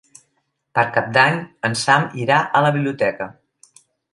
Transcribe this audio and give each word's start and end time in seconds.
Per 0.77 0.85
Cap 0.95 1.11
d'Any 1.17 1.37
en 1.71 1.77
Sam 1.83 2.09
irà 2.25 2.41
a 2.41 2.63
la 2.67 2.73
biblioteca. 2.79 3.29